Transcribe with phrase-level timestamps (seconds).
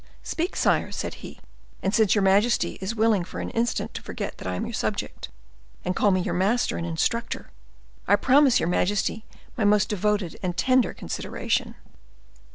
[0.23, 1.37] "Speak, sire," said he,
[1.83, 4.73] "and since your majesty is willing for an instant to forget that I am your
[4.73, 5.29] subject,
[5.85, 7.51] and call me your master and instructor,
[8.07, 9.25] I promise your majesty
[9.55, 11.75] my most devoted and tender consideration."